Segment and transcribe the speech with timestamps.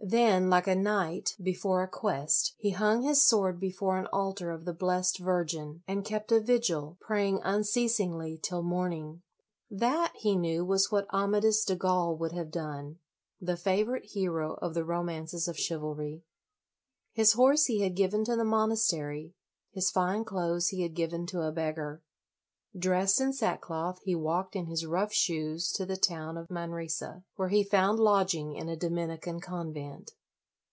[0.00, 4.64] Then, like a knight, before a quest, he hung his sword before an altar of
[4.64, 9.20] the Blessed Virgin, and kept a vigil, praying unceasingly till morning.
[9.70, 13.00] That, he knew, was what Amadis de Gaul would have done,
[13.38, 16.22] the favorite hero of the ro mances of chivalry.
[17.12, 19.34] His horse he had given to the monastery;
[19.72, 22.02] his fine clothes he had given to a beggar.
[22.78, 27.48] Dressed in sackcloth, he walked in his rough shoes to the town of Manresa, where
[27.48, 30.12] he found lodging in a Dominican convent.